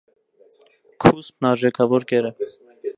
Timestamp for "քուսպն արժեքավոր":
1.05-2.11